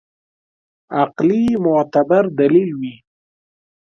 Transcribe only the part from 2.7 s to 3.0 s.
وي.